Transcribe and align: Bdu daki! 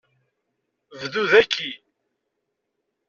Bdu 1.01 1.31
daki! 1.31 1.83